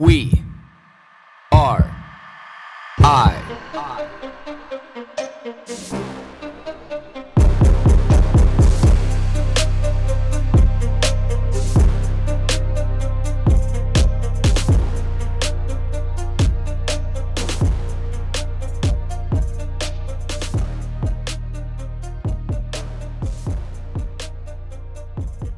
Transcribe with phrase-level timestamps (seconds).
[0.00, 0.44] We
[1.50, 1.90] are
[3.00, 3.34] I.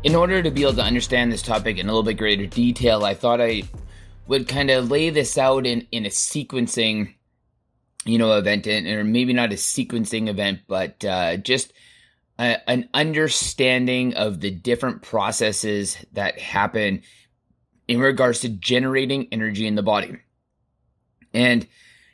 [0.03, 3.05] In order to be able to understand this topic in a little bit greater detail,
[3.05, 3.65] I thought I
[4.31, 7.13] would kind of lay this out in, in a sequencing,
[8.05, 11.73] you know, event, and, or maybe not a sequencing event, but uh, just
[12.39, 17.03] a, an understanding of the different processes that happen
[17.89, 20.17] in regards to generating energy in the body.
[21.35, 21.67] And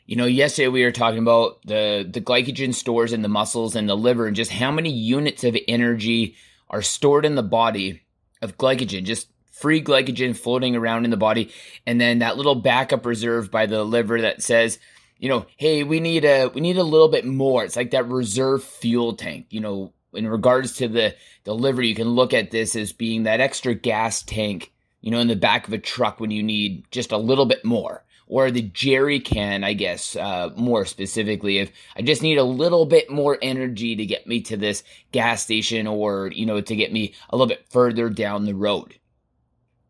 [0.06, 3.86] you know, yesterday we were talking about the the glycogen stores in the muscles and
[3.86, 6.36] the liver, and just how many units of energy
[6.70, 8.00] are stored in the body
[8.40, 9.28] of glycogen, just
[9.58, 11.50] free glycogen floating around in the body.
[11.86, 14.78] And then that little backup reserve by the liver that says,
[15.18, 17.64] you know, hey, we need a we need a little bit more.
[17.64, 19.46] It's like that reserve fuel tank.
[19.50, 23.22] You know, in regards to the the liver, you can look at this as being
[23.22, 26.84] that extra gas tank, you know, in the back of a truck when you need
[26.90, 31.70] just a little bit more or the jerry can, I guess, uh, more specifically, if
[31.96, 34.82] I just need a little bit more energy to get me to this
[35.12, 38.98] gas station or, you know, to get me a little bit further down the road.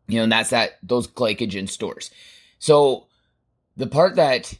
[0.07, 2.11] You know, and that's that, those glycogen stores.
[2.59, 3.07] So
[3.75, 4.53] the part that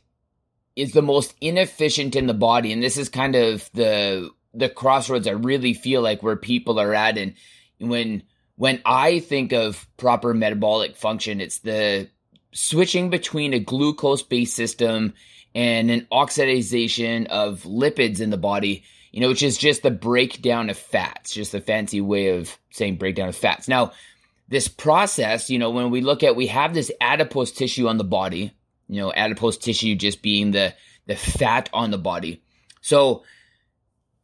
[0.75, 5.27] is the most inefficient in the body, and this is kind of the, the crossroads
[5.27, 7.17] I really feel like where people are at.
[7.17, 7.33] And
[7.79, 8.23] when,
[8.55, 12.09] when I think of proper metabolic function, it's the
[12.53, 15.13] switching between a glucose based system
[15.55, 20.69] and an oxidization of lipids in the body, you know, which is just the breakdown
[20.69, 23.67] of fats, just a fancy way of saying breakdown of fats.
[23.67, 23.93] Now,
[24.47, 28.03] this process, you know, when we look at, we have this adipose tissue on the
[28.03, 28.53] body,
[28.87, 30.73] you know, adipose tissue just being the,
[31.05, 32.41] the fat on the body.
[32.81, 33.23] So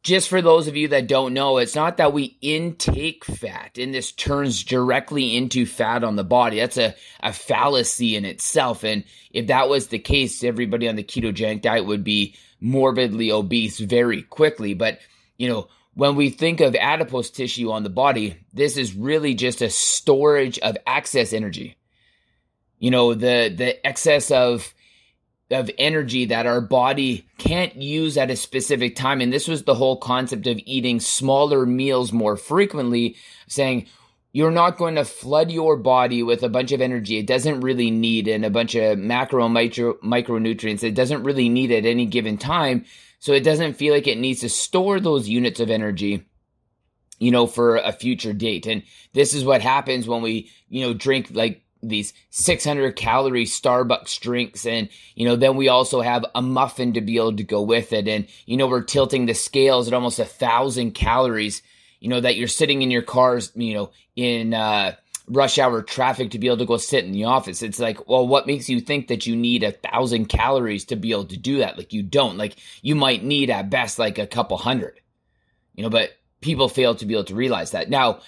[0.02, 3.92] just for those of you that don't know, it's not that we intake fat and
[3.92, 6.60] this turns directly into fat on the body.
[6.60, 8.84] That's a, a fallacy in itself.
[8.84, 13.78] And if that was the case, everybody on the ketogenic diet would be morbidly obese
[13.78, 14.74] very quickly.
[14.74, 15.00] But,
[15.38, 19.62] you know, when we think of adipose tissue on the body, this is really just
[19.62, 21.76] a storage of excess energy.
[22.78, 24.72] You know, the, the excess of
[25.50, 29.20] of energy that our body can't use at a specific time.
[29.20, 33.16] And this was the whole concept of eating smaller meals more frequently,
[33.46, 33.86] saying,
[34.32, 37.92] you're not going to flood your body with a bunch of energy it doesn't really
[37.92, 42.36] need and a bunch of macro micro, micronutrients it doesn't really need at any given
[42.36, 42.84] time.
[43.24, 46.26] So it doesn't feel like it needs to store those units of energy
[47.18, 48.66] you know, for a future date.
[48.66, 48.82] And
[49.14, 54.66] this is what happens when we, you know, drink like these 600 calorie Starbucks drinks.
[54.66, 57.94] And, you know, then we also have a muffin to be able to go with
[57.94, 58.08] it.
[58.08, 61.62] And, you know, we're tilting the scales at almost a thousand calories,
[62.00, 64.96] you know, that you're sitting in your cars, you know, in, uh,
[65.26, 67.62] rush hour traffic to be able to go sit in the office.
[67.62, 71.12] It's like, well, what makes you think that you need a thousand calories to be
[71.12, 71.78] able to do that?
[71.78, 72.36] Like you don't.
[72.36, 75.00] Like you might need at best like a couple hundred,
[75.74, 77.88] you know, but people fail to be able to realize that.
[77.88, 78.20] Now,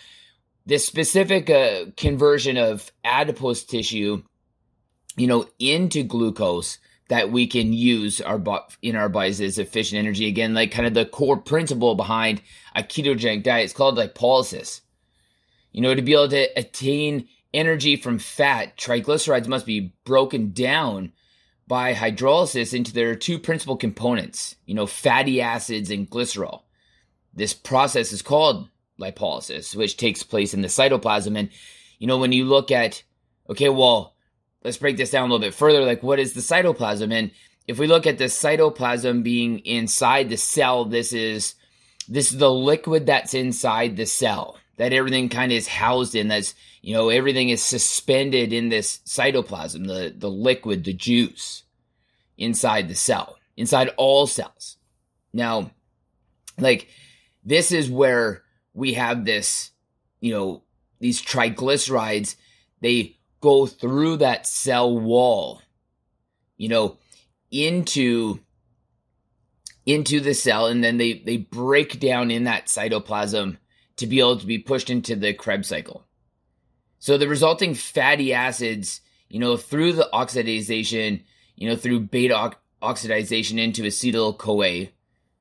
[0.64, 4.22] this specific uh, conversion of adipose tissue,
[5.16, 8.42] you know, into glucose that we can use our
[8.82, 10.26] in our bodies as efficient energy.
[10.26, 12.42] Again, like kind of the core principle behind
[12.74, 13.64] a ketogenic diet.
[13.64, 14.80] It's called like lipolysis.
[15.76, 21.12] You know, to be able to attain energy from fat, triglycerides must be broken down
[21.68, 26.62] by hydrolysis into their two principal components, you know, fatty acids and glycerol.
[27.34, 31.38] This process is called lipolysis, which takes place in the cytoplasm.
[31.38, 31.50] And,
[31.98, 33.02] you know, when you look at,
[33.50, 34.16] okay, well,
[34.64, 35.84] let's break this down a little bit further.
[35.84, 37.12] Like, what is the cytoplasm?
[37.12, 37.32] And
[37.68, 41.54] if we look at the cytoplasm being inside the cell, this is,
[42.08, 46.28] this is the liquid that's inside the cell that everything kind of is housed in.
[46.28, 51.62] That's, you know, everything is suspended in this cytoplasm, the, the liquid, the juice
[52.36, 54.76] inside the cell, inside all cells.
[55.32, 55.70] Now,
[56.58, 56.88] like,
[57.44, 58.42] this is where
[58.74, 59.70] we have this,
[60.20, 60.62] you know,
[61.00, 62.36] these triglycerides,
[62.80, 65.62] they go through that cell wall,
[66.56, 66.98] you know,
[67.50, 68.40] into
[69.84, 73.56] into the cell and then they they break down in that cytoplasm
[73.96, 76.06] to be able to be pushed into the Krebs cycle.
[76.98, 81.22] So the resulting fatty acids, you know, through the oxidation,
[81.56, 82.52] you know, through beta
[82.82, 84.88] oxidation into acetyl CoA,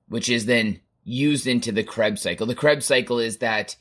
[0.08, 2.48] which is then used into the Krebs cycle.
[2.48, 3.76] The Krebs cycle is that,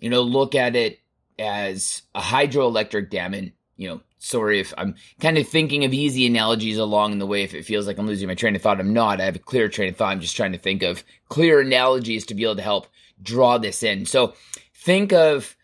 [0.00, 1.00] you know, look at it
[1.38, 6.26] as a hydroelectric dam and, you know, sorry if I'm kind of thinking of easy
[6.26, 7.42] analogies along the way.
[7.42, 9.20] If it feels like I'm losing my train of thought, I'm not.
[9.20, 10.12] I have a clear train of thought.
[10.12, 12.88] I'm just trying to think of clear analogies to be able to help
[13.22, 14.06] draw this in.
[14.06, 14.34] So
[14.74, 15.56] think of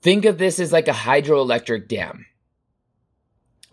[0.00, 2.26] think of this as like a hydroelectric dam.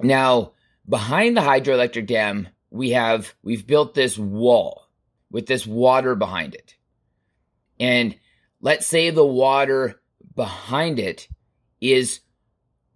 [0.02, 0.54] Now,
[0.88, 4.88] behind the hydroelectric dam, we have we've built this wall
[5.32, 6.76] with this water behind it.
[7.80, 8.16] And
[8.62, 10.02] let's say the water
[10.36, 11.28] behind it
[11.82, 12.22] is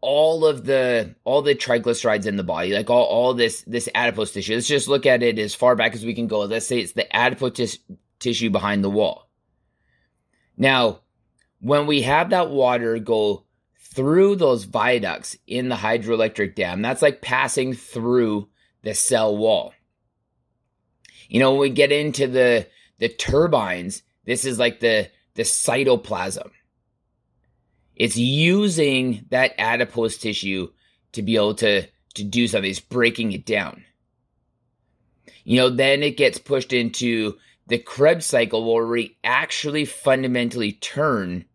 [0.01, 4.31] all of the all the triglycerides in the body, like all, all this this adipose
[4.31, 4.55] tissue.
[4.55, 6.41] Let's just look at it as far back as we can go.
[6.41, 7.79] Let's say it's the adipose tis-
[8.19, 9.29] tissue behind the wall.
[10.57, 11.00] Now,
[11.59, 13.45] when we have that water go
[13.79, 18.50] through those viaducts in the hydroelectric dam, that's like passing through
[18.81, 19.73] the cell wall.
[21.29, 22.67] You know, when we get into the
[23.00, 26.51] the turbines, this is like the the cytoplasm.
[27.95, 30.69] It's using that adipose tissue
[31.13, 32.69] to be able to to do something.
[32.69, 33.83] It's breaking it down.
[35.44, 37.38] You know, then it gets pushed into
[37.68, 41.45] the Krebs cycle will we actually fundamentally turn,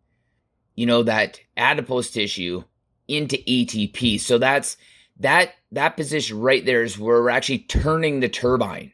[0.75, 2.63] you know, that adipose tissue
[3.07, 4.19] into ATP.
[4.19, 4.77] So that's
[5.19, 8.93] that that position right there is where we're actually turning the turbine.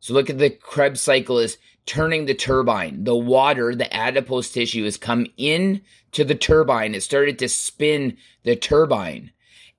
[0.00, 3.04] So look at the Krebs cycle is turning the turbine.
[3.04, 5.80] The water, the adipose tissue has come in
[6.12, 6.94] to the turbine.
[6.94, 9.32] It started to spin the turbine.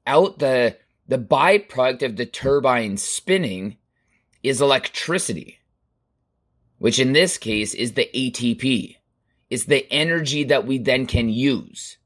[0.07, 3.77] Out the the byproduct of the turbine spinning
[4.43, 5.58] is electricity,
[6.79, 8.95] which in this case is the ATP.
[9.49, 11.97] It's the energy that we then can use.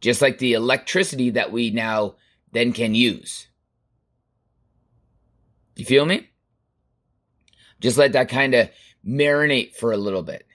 [0.00, 2.16] Just like the electricity that we now
[2.52, 3.48] then can use.
[5.76, 6.28] You feel me?
[7.80, 8.68] Just let that kind of
[9.06, 10.46] marinate for a little bit.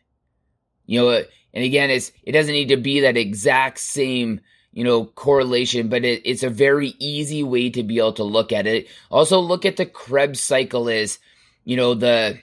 [0.86, 1.24] You know,
[1.54, 4.42] and again, it's it doesn't need to be that exact same
[4.72, 8.52] you know correlation, but it, it's a very easy way to be able to look
[8.52, 8.88] at it.
[9.10, 11.20] Also, look at the Krebs cycle is
[11.66, 12.40] you know the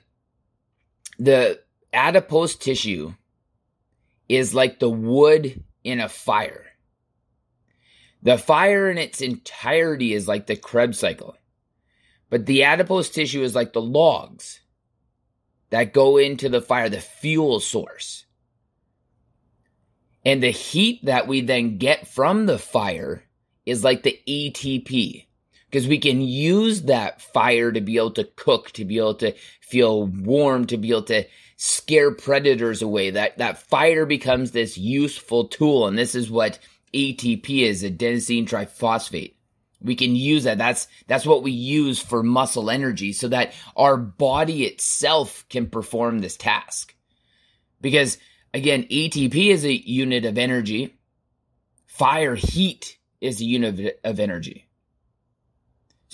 [1.19, 1.61] the
[1.93, 3.15] adipose tissue
[4.29, 6.65] is like the wood in a fire.
[8.23, 11.37] The fire in its entirety is like the Krebs cycle.
[12.31, 14.61] But the adipose tissue is like the logs
[15.71, 18.25] that go into the fire, the fuel source.
[20.25, 23.25] And the heat that we then get from the fire
[23.67, 25.27] is like the ATP
[25.75, 29.35] because we can use that fire to be able to cook, to be able to
[29.61, 31.25] feel warm, to be able to
[31.57, 33.11] scare predators away.
[33.11, 36.61] That that fire becomes this useful tool, and this is what
[36.95, 39.35] ATP is, adenosine triphosphate.
[39.81, 40.59] We can use that.
[40.59, 46.21] That's that's what we use for muscle energy so that our body itself can perform
[46.21, 46.95] this task.
[47.81, 48.17] Because
[48.53, 50.95] again atp is a unit of energy.
[51.89, 54.64] Fire heat is a unit of energy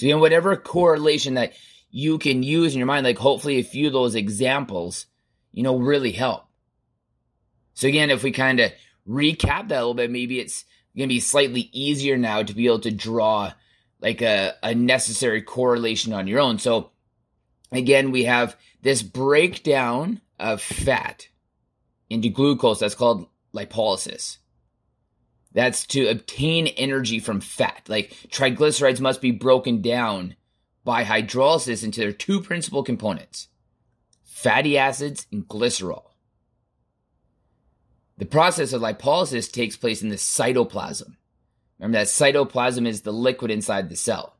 [0.00, 1.52] so know whatever correlation that
[1.90, 5.06] you can use in your mind like hopefully a few of those examples
[5.52, 6.44] you know really help
[7.74, 8.72] so again if we kind of
[9.08, 10.64] recap that a little bit maybe it's
[10.96, 13.52] going to be slightly easier now to be able to draw
[14.00, 16.58] like a, a necessary correlation on your own.
[16.58, 16.90] So
[17.70, 21.28] again, we have this breakdown of fat
[22.08, 24.38] into glucose that's called lipolysis.
[25.52, 27.82] That's to obtain energy from fat.
[27.88, 30.36] Like triglycerides must be broken down
[30.84, 33.48] by hydrolysis into their two principal components
[34.24, 36.04] fatty acids and glycerol.
[38.16, 41.16] The process of lipolysis takes place in the cytoplasm.
[41.78, 44.36] Remember that cytoplasm is the liquid inside the cell.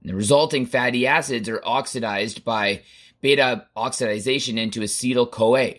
[0.00, 2.82] And the resulting fatty acids are oxidized by
[3.20, 5.74] beta oxidation into acetyl CoA.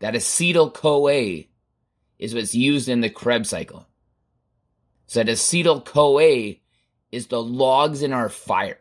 [0.00, 1.47] That acetyl CoA
[2.18, 3.86] is what's used in the Krebs cycle.
[5.06, 6.56] So that acetyl CoA
[7.10, 8.78] is the logs in our fire.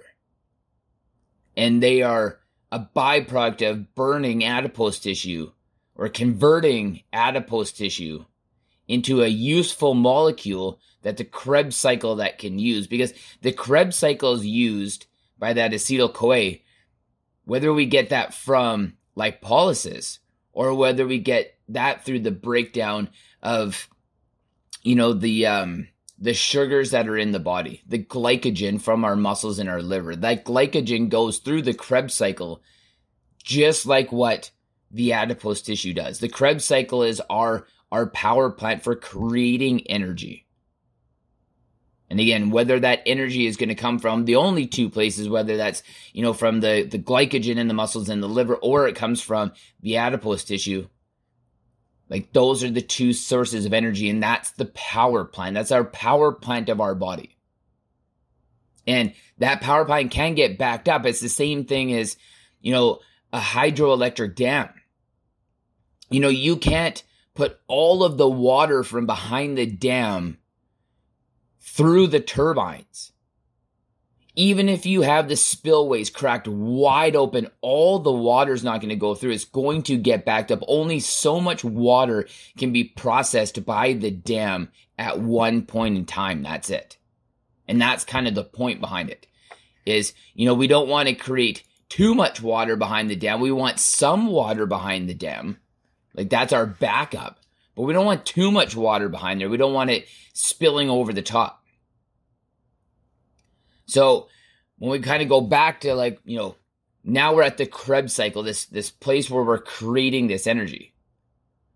[1.55, 2.39] And they are
[2.71, 5.51] a byproduct of burning adipose tissue
[5.95, 8.25] or converting adipose tissue
[8.87, 14.33] into a useful molecule that the Krebs cycle that can use because the Krebs cycle
[14.33, 15.05] is used
[15.39, 16.59] by that acetyl CoA,
[17.45, 20.19] whether we get that from lipolysis
[20.51, 23.09] or whether we get that through the breakdown
[23.41, 23.89] of,
[24.83, 25.87] you know, the um,
[26.19, 30.15] the sugars that are in the body, the glycogen from our muscles and our liver.
[30.15, 32.61] That glycogen goes through the Krebs cycle,
[33.43, 34.51] just like what
[34.89, 36.19] the adipose tissue does.
[36.19, 40.45] The Krebs cycle is our our power plant for creating energy.
[42.09, 45.57] And again, whether that energy is going to come from the only two places, whether
[45.57, 45.83] that's,
[46.13, 49.21] you know, from the, the glycogen in the muscles and the liver, or it comes
[49.21, 50.87] from the adipose tissue,
[52.09, 55.55] Like those are the two sources of energy, and that's the power plant.
[55.55, 57.37] That's our power plant of our body.
[58.85, 61.05] And that power plant can get backed up.
[61.05, 62.15] It's the same thing as,
[62.61, 62.99] you know,
[63.33, 64.69] a hydroelectric dam.
[66.09, 70.37] You know, you can't put all of the water from behind the dam
[71.59, 73.11] through the turbines.
[74.37, 78.95] Even if you have the spillways cracked wide open, all the water's not going to
[78.95, 79.31] go through.
[79.31, 80.59] It's going to get backed up.
[80.67, 86.43] Only so much water can be processed by the dam at one point in time.
[86.43, 86.97] That's it.
[87.67, 89.25] And that's kind of the point behind it
[89.87, 93.41] is, you know, we don't want to create too much water behind the dam.
[93.41, 95.57] We want some water behind the dam.
[96.13, 97.39] Like that's our backup.
[97.75, 99.49] But we don't want too much water behind there.
[99.49, 101.63] We don't want it spilling over the top.
[103.87, 104.27] So
[104.77, 106.55] when we kind of go back to like, you know,
[107.03, 110.93] now we're at the Krebs cycle, this this place where we're creating this energy.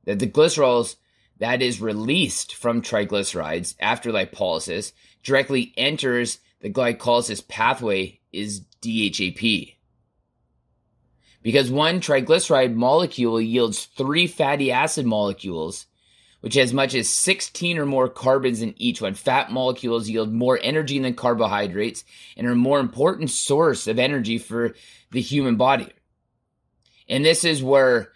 [0.05, 0.97] That the glycerols
[1.39, 4.91] that is released from triglycerides after lipolysis
[5.23, 9.75] directly enters the glycolysis pathway is DHAP.
[11.41, 15.87] Because one triglyceride molecule yields three fatty acid molecules,
[16.41, 19.13] which has much as 16 or more carbons in each one.
[19.13, 22.03] Fat molecules yield more energy than carbohydrates
[22.35, 24.75] and are a more important source of energy for
[25.11, 25.87] the human body.
[27.07, 28.11] And this is where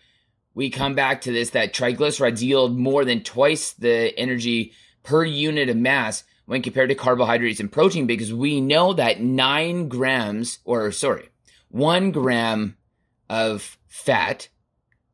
[0.53, 5.69] we come back to this that triglycerides yield more than twice the energy per unit
[5.69, 10.91] of mass when compared to carbohydrates and protein because we know that nine grams, or
[10.91, 11.29] sorry,
[11.69, 12.77] one gram
[13.29, 14.47] of fat,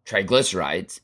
[0.06, 1.00] triglycerides,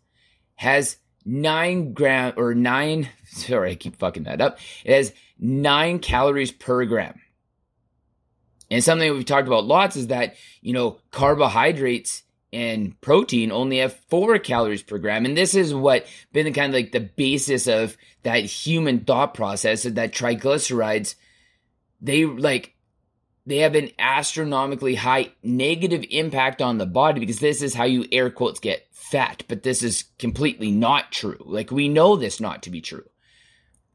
[0.56, 4.60] has nine gram or nine, sorry, I keep fucking that up.
[4.84, 7.22] It has nine calories per gram.
[8.72, 13.93] And something we've talked about lots is that, you know, carbohydrates and protein only have
[14.10, 15.25] four calories per gram.
[15.25, 19.34] And this is what been the kind of like the basis of that human thought
[19.34, 21.15] process that triglycerides,
[22.01, 22.74] they like,
[23.48, 28.06] they have an astronomically high negative impact on the body because this is how you
[28.12, 31.38] air quotes get fat, but this is completely not true.
[31.39, 33.06] Like we know this not to be true.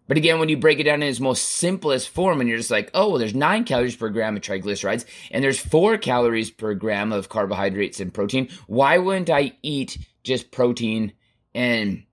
[0.09, 2.71] But again, when you break it down in its most simplest form, and you're just
[2.71, 6.75] like, oh, well, there's nine calories per gram of triglycerides, and there's four calories per
[6.75, 8.49] gram of carbohydrates and protein.
[8.66, 11.12] Why wouldn't I eat just protein
[11.54, 12.04] and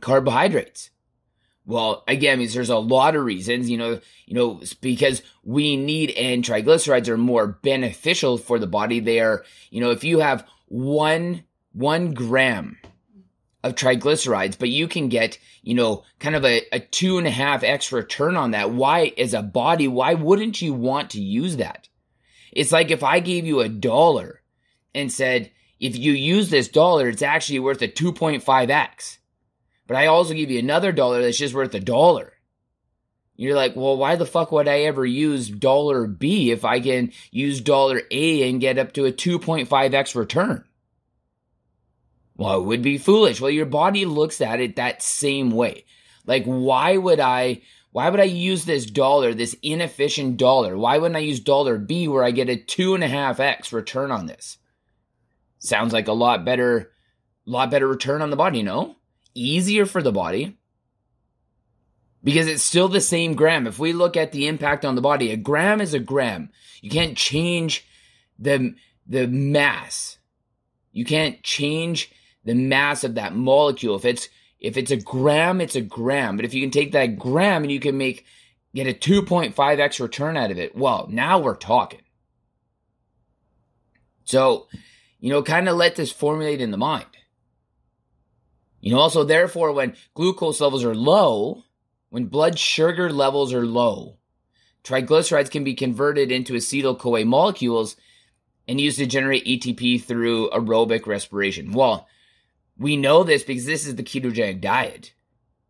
[0.00, 0.90] carbohydrates?
[1.66, 6.10] Well, again, because there's a lot of reasons, you know, you know, because we need
[6.10, 9.00] and triglycerides are more beneficial for the body.
[9.00, 12.78] They are, you know, if you have one one gram
[13.62, 17.30] of triglycerides, but you can get, you know, kind of a, a two and a
[17.30, 18.70] half X return on that.
[18.70, 21.88] Why, as a body, why wouldn't you want to use that?
[22.52, 24.42] It's like if I gave you a dollar
[24.94, 29.18] and said, if you use this dollar, it's actually worth a 2.5X.
[29.86, 32.32] But I also give you another dollar that's just worth a dollar.
[33.36, 37.12] You're like, well, why the fuck would I ever use dollar B if I can
[37.30, 40.64] use dollar A and get up to a 2.5x return?
[42.36, 43.40] Well, it would be foolish.
[43.40, 45.84] Well, your body looks at it that same way.
[46.26, 47.62] Like, why would I,
[47.92, 50.76] why would I use this dollar, this inefficient dollar?
[50.76, 53.72] Why wouldn't I use dollar B where I get a two and a half X
[53.72, 54.58] return on this?
[55.58, 56.92] Sounds like a lot better,
[57.46, 58.96] lot better return on the body, know?
[59.34, 60.56] Easier for the body.
[62.22, 63.66] Because it's still the same gram.
[63.66, 66.50] If we look at the impact on the body, a gram is a gram.
[66.80, 67.86] You can't change
[68.38, 68.74] the,
[69.06, 70.18] the mass.
[70.92, 72.10] You can't change
[72.44, 73.96] the mass of that molecule.
[73.96, 74.28] If it's
[74.64, 76.36] if it's a gram, it's a gram.
[76.36, 78.24] But if you can take that gram and you can make
[78.74, 82.00] get a 2.5x return out of it, well, now we're talking.
[84.24, 84.68] So,
[85.20, 87.04] you know, kind of let this formulate in the mind.
[88.84, 91.64] You know, also, therefore, when glucose levels are low,
[92.10, 94.18] when blood sugar levels are low,
[94.84, 97.96] triglycerides can be converted into acetyl CoA molecules
[98.68, 101.72] and used to generate ATP through aerobic respiration.
[101.72, 102.06] Well,
[102.76, 105.14] we know this because this is the ketogenic diet.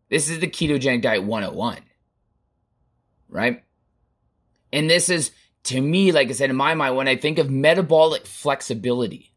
[0.09, 1.77] This is the ketogenic diet 101.
[3.29, 3.63] Right?
[4.73, 5.31] And this is,
[5.63, 9.34] to me, like I said, in my mind, when I think of metabolic flexibility,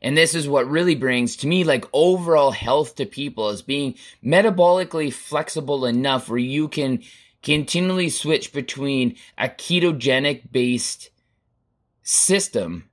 [0.00, 3.94] and this is what really brings to me like overall health to people is being
[4.24, 7.02] metabolically flexible enough where you can
[7.42, 11.10] continually switch between a ketogenic based
[12.02, 12.88] system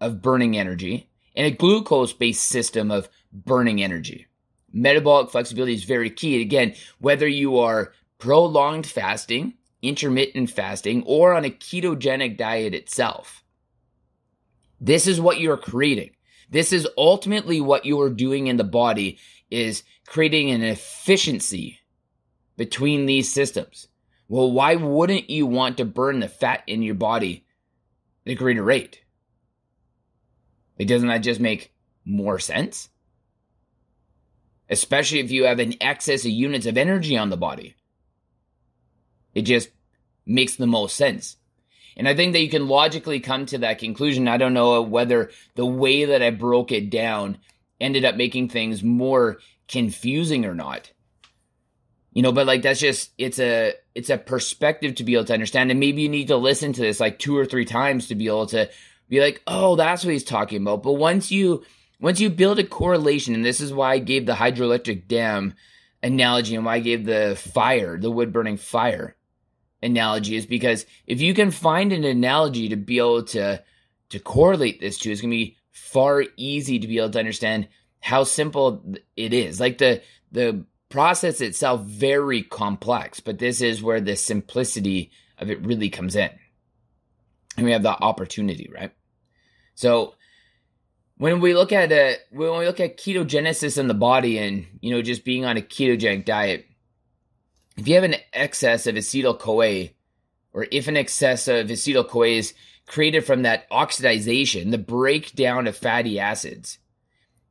[0.00, 4.26] of burning energy and a glucose based system of burning energy.
[4.72, 6.40] Metabolic flexibility is very key.
[6.40, 13.44] Again, whether you are prolonged fasting, intermittent fasting, or on a ketogenic diet itself,
[14.80, 16.10] this is what you're creating.
[16.50, 19.18] This is ultimately what you are doing in the body
[19.50, 21.80] is creating an efficiency
[22.56, 23.88] between these systems.
[24.28, 27.44] Well, why wouldn't you want to burn the fat in your body
[28.26, 29.02] at a greater rate?
[30.78, 31.72] It doesn't that just make
[32.04, 32.88] more sense?
[34.68, 37.76] Especially if you have an excess of units of energy on the body.
[39.34, 39.70] It just
[40.26, 41.36] makes the most sense.
[41.96, 44.28] And I think that you can logically come to that conclusion.
[44.28, 47.38] I don't know whether the way that I broke it down
[47.80, 50.90] ended up making things more confusing or not.
[52.12, 55.34] You know, but like that's just it's a it's a perspective to be able to
[55.34, 55.70] understand.
[55.70, 58.26] And maybe you need to listen to this like two or three times to be
[58.26, 58.70] able to
[59.08, 60.82] be like, oh, that's what he's talking about.
[60.82, 61.64] But once you
[62.00, 65.54] once you build a correlation, and this is why I gave the hydroelectric dam
[66.02, 69.16] analogy and why I gave the fire, the wood burning fire
[69.84, 73.62] analogy, is because if you can find an analogy to be able to
[74.10, 77.68] to correlate this to, it's gonna be far easy to be able to understand
[78.00, 78.84] how simple
[79.16, 79.60] it is.
[79.60, 85.64] Like the the process itself very complex, but this is where the simplicity of it
[85.64, 86.30] really comes in.
[87.56, 88.92] And we have the opportunity, right?
[89.74, 90.14] So
[91.16, 94.94] when we look at a when we look at ketogenesis in the body and you
[94.94, 96.66] know just being on a ketogenic diet,
[97.76, 99.90] if you have an excess of acetyl CoA,
[100.52, 102.54] or if an excess of acetyl CoA is
[102.86, 106.78] created from that oxidization, the breakdown of fatty acids,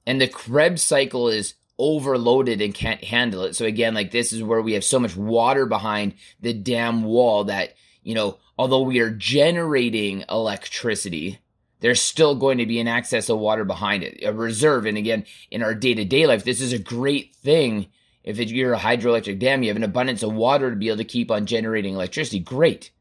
[0.05, 3.55] and the Krebs cycle is overloaded and can't handle it.
[3.55, 7.45] So again, like this is where we have so much water behind the dam wall
[7.45, 11.39] that, you know, although we are generating electricity,
[11.79, 14.85] there's still going to be an excess of water behind it, a reserve.
[14.85, 17.87] And again, in our day to day life, this is a great thing.
[18.23, 21.03] If you're a hydroelectric dam, you have an abundance of water to be able to
[21.03, 22.39] keep on generating electricity.
[22.39, 22.91] Great.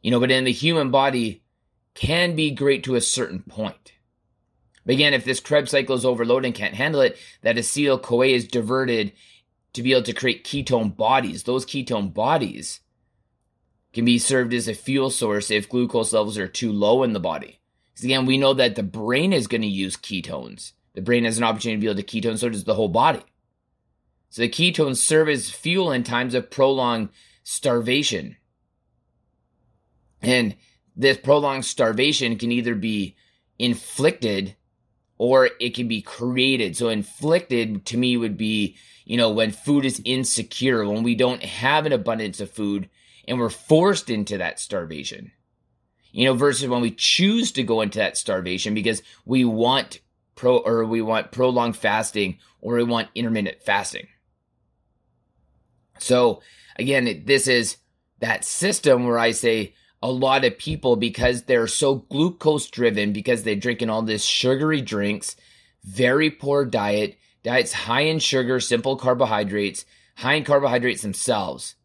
[0.00, 1.44] You know, but in the human body
[1.94, 3.92] can be great to a certain point.
[4.84, 8.26] But again, if this Krebs cycle is overloaded and can't handle it, that acetyl CoA
[8.26, 9.12] is diverted
[9.74, 11.44] to be able to create ketone bodies.
[11.44, 12.80] Those ketone bodies
[13.92, 17.20] can be served as a fuel source if glucose levels are too low in the
[17.20, 17.60] body.
[17.92, 20.72] Because again, we know that the brain is going to use ketones.
[20.94, 23.22] The brain has an opportunity to be able to ketone, so does the whole body.
[24.32, 27.10] So the ketones serve as fuel in times of prolonged
[27.44, 28.36] starvation.
[30.22, 30.56] And
[30.96, 33.14] this prolonged starvation can either be
[33.58, 34.56] inflicted
[35.18, 36.78] or it can be created.
[36.78, 41.42] So inflicted to me would be, you know, when food is insecure, when we don't
[41.42, 42.88] have an abundance of food
[43.28, 45.30] and we're forced into that starvation.
[46.10, 50.00] You know, versus when we choose to go into that starvation because we want
[50.36, 54.08] pro or we want prolonged fasting or we want intermittent fasting.
[56.02, 56.42] So
[56.76, 57.76] again, this is
[58.20, 63.42] that system where I say a lot of people because they're so glucose driven because
[63.42, 65.36] they're drinking all this sugary drinks,
[65.84, 69.84] very poor diet, diets high in sugar, simple carbohydrates,
[70.16, 71.76] high in carbohydrates themselves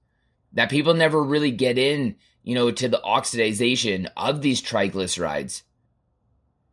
[0.54, 5.62] that people never really get in, you know, to the oxidation of these triglycerides.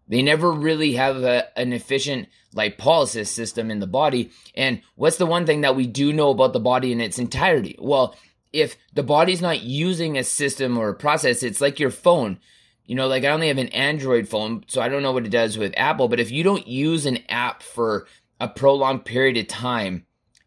[0.08, 4.30] They never really have a, an efficient lipolysis system in the body.
[4.54, 7.76] And what's the one thing that we do know about the body in its entirety?
[7.78, 8.16] Well,
[8.52, 12.38] if the body's not using a system or a process, it's like your phone.
[12.86, 15.30] You know, like I only have an Android phone, so I don't know what it
[15.30, 18.06] does with Apple, but if you don't use an app for
[18.40, 20.06] a prolonged period of time,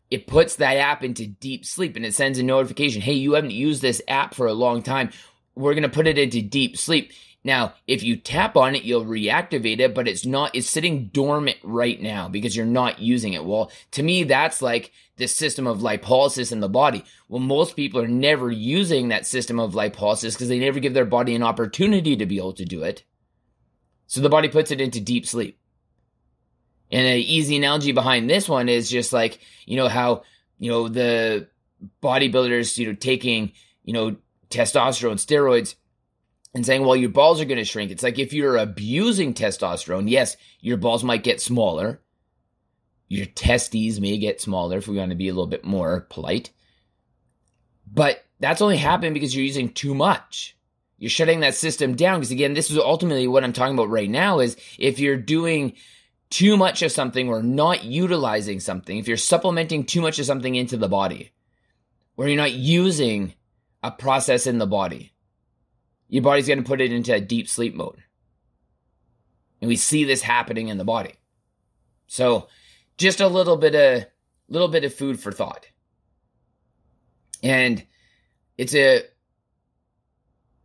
[0.10, 3.52] it puts that app into deep sleep and it sends a notification hey you haven't
[3.52, 5.10] used this app for a long time
[5.56, 7.12] we're going to put it into deep sleep
[7.48, 11.58] now if you tap on it you'll reactivate it but it's not it's sitting dormant
[11.64, 13.44] right now because you're not using it.
[13.44, 17.04] Well to me that's like the system of lipolysis in the body.
[17.28, 21.06] Well most people are never using that system of lipolysis because they never give their
[21.06, 23.04] body an opportunity to be able to do it.
[24.06, 25.60] So the body puts it into deep sleep.
[26.92, 30.24] And an easy analogy behind this one is just like, you know, how,
[30.58, 31.50] you know, the
[32.02, 33.52] bodybuilders, you know, taking,
[33.84, 34.16] you know,
[34.50, 35.76] testosterone steroids
[36.58, 37.92] and saying, well, your balls are going to shrink.
[37.92, 42.02] It's like if you're abusing testosterone, yes, your balls might get smaller.
[43.08, 46.50] Your testes may get smaller if we want to be a little bit more polite.
[47.90, 50.58] But that's only happening because you're using too much.
[50.98, 52.20] You're shutting that system down.
[52.20, 55.74] Because again, this is ultimately what I'm talking about right now is if you're doing
[56.32, 60.56] too much of something or not utilizing something, if you're supplementing too much of something
[60.56, 61.32] into the body,
[62.16, 63.36] where you're not using
[63.84, 65.14] a process in the body,
[66.10, 68.04] your body's going to put it into a deep sleep mode.
[69.62, 71.16] And we see this happening in the body.
[72.08, 72.48] So,
[72.98, 74.08] just a little bit of
[74.50, 75.68] little bit of food for thought.
[77.44, 77.86] And
[78.58, 79.04] it's a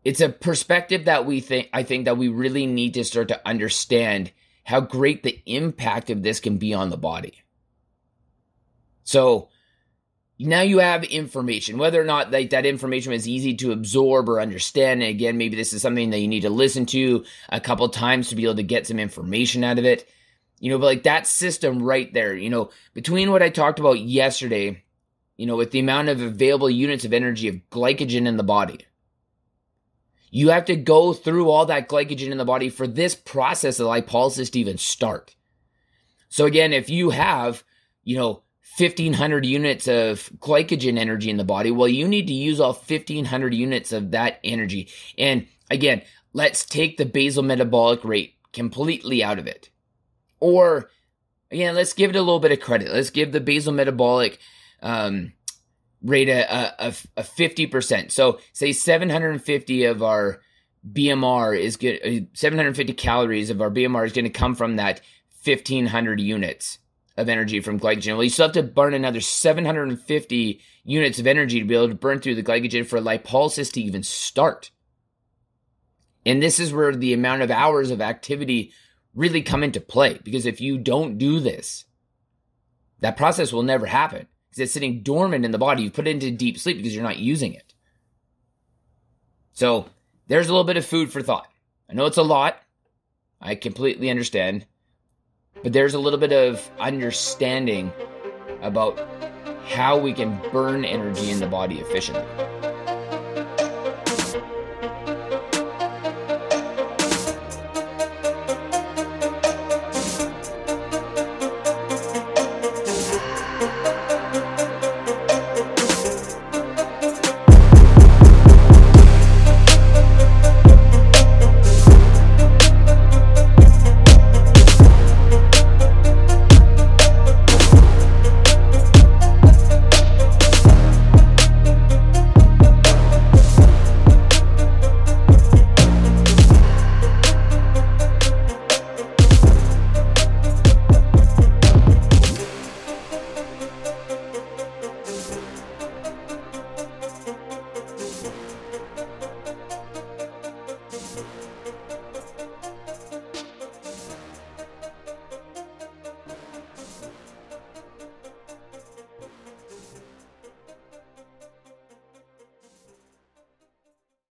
[0.05, 3.49] it's a perspective that we think I think that we really need to start to
[3.49, 4.33] understand
[4.65, 7.43] how great the impact of this can be on the body.
[9.05, 9.49] So
[10.47, 14.41] now you have information, whether or not like that information was easy to absorb or
[14.41, 15.03] understand.
[15.03, 18.29] And again, maybe this is something that you need to listen to a couple times
[18.29, 20.09] to be able to get some information out of it.
[20.61, 23.99] You know, but like that system right there, you know, between what I talked about
[23.99, 24.83] yesterday,
[25.37, 28.87] you know, with the amount of available units of energy of glycogen in the body,
[30.31, 33.89] you have to go through all that glycogen in the body for this process of
[33.89, 35.35] lipolysis to even start.
[36.29, 37.65] So again, if you have,
[38.05, 38.43] you know,
[38.79, 41.71] 1500 units of glycogen energy in the body.
[41.71, 44.89] Well, you need to use all 1500 units of that energy.
[45.19, 49.69] And again, let's take the basal metabolic rate completely out of it.
[50.41, 50.91] Or
[51.51, 52.93] again, let's give it a little bit of credit.
[52.93, 54.39] Let's give the basal metabolic
[54.81, 55.33] um,
[56.03, 58.11] rate a, a, a 50%.
[58.11, 60.41] So say 750 of our
[60.91, 65.01] BMR is good, uh, 750 calories of our BMR is going to come from that
[65.45, 66.79] 1500 units
[67.17, 68.15] of energy from glycogen.
[68.15, 71.95] Well, you still have to burn another 750 units of energy to be able to
[71.95, 74.71] burn through the glycogen for lipolysis to even start.
[76.25, 78.73] And this is where the amount of hours of activity
[79.15, 80.19] really come into play.
[80.23, 81.85] Because if you don't do this,
[83.01, 85.83] that process will never happen because it's sitting dormant in the body.
[85.83, 87.75] You put it into deep sleep because you're not using it.
[89.53, 89.87] So
[90.29, 91.49] there's a little bit of food for thought.
[91.91, 92.57] I know it's a lot.
[93.41, 94.67] I completely understand.
[95.63, 97.93] But there's a little bit of understanding
[98.63, 98.99] about
[99.67, 102.25] how we can burn energy in the body efficiently.